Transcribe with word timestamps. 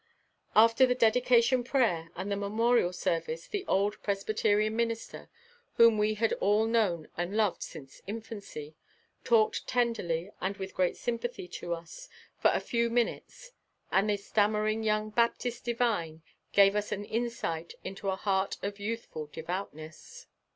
After 0.55 0.87
the 0.87 0.95
dedication 0.95 1.63
prayer 1.63 2.09
and 2.15 2.31
the 2.31 2.35
memorial 2.35 2.91
service 2.91 3.45
the 3.45 3.63
old 3.67 4.01
Presbyterian 4.01 4.75
minister, 4.75 5.29
whom 5.75 5.99
we 5.99 6.15
had 6.15 6.33
all 6.41 6.65
known 6.65 7.07
and 7.17 7.37
loved 7.37 7.61
since 7.61 8.01
infancy, 8.07 8.73
talked 9.23 9.67
tenderly 9.67 10.31
and 10.41 10.57
with 10.57 10.73
great 10.73 10.97
sympathy 10.97 11.47
to 11.49 11.75
us 11.75 12.09
for 12.39 12.49
a 12.49 12.59
few 12.59 12.89
minutes 12.89 13.51
and 13.91 14.09
the 14.09 14.17
stammering 14.17 14.81
young 14.81 15.11
Baptist 15.11 15.65
divine 15.65 16.23
gave 16.51 16.75
us 16.75 16.91
an 16.91 17.05
insight 17.05 17.75
into 17.83 18.09
a 18.09 18.15
heart 18.15 18.57
of 18.63 18.79
youthful 18.79 19.27
devoutness. 19.31 20.25